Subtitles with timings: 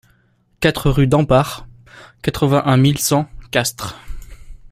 [0.61, 1.67] quatre rue d'Empare,
[2.23, 3.99] quatre-vingt-un mille cent Castres